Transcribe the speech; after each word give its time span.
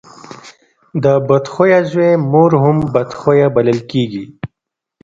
د 1.03 1.05
بد 1.27 1.45
خويه 1.53 1.79
زوی 1.91 2.11
مور 2.31 2.51
هم 2.63 2.77
بد 2.93 3.09
خويه 3.19 3.47
بلل 3.55 3.79
کېږي. 3.91 4.23